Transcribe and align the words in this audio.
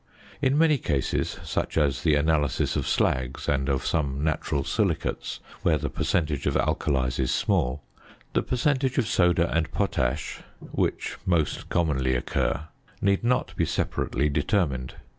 In 0.41 0.57
many 0.57 0.79
cases 0.79 1.39
(such 1.43 1.77
as 1.77 2.01
the 2.01 2.15
analysis 2.15 2.75
of 2.75 2.85
slags 2.85 3.47
and 3.47 3.69
of 3.69 3.85
some 3.85 4.23
natural 4.23 4.63
silicates 4.63 5.39
where 5.61 5.77
the 5.77 5.91
percentage 5.91 6.47
of 6.47 6.55
alkalies 6.57 7.19
is 7.19 7.29
small) 7.31 7.83
the 8.33 8.41
percentage 8.41 8.97
of 8.97 9.05
soda 9.05 9.47
and 9.55 9.71
potash 9.71 10.39
(which 10.71 11.17
most 11.23 11.69
commonly 11.69 12.15
occur) 12.15 12.65
need 12.99 13.23
not 13.23 13.55
be 13.55 13.63
separately 13.63 14.27
determined. 14.27 14.95